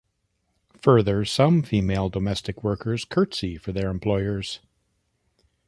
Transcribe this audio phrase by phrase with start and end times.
[0.81, 4.59] Further, some female domestic workers curtsey for their employers.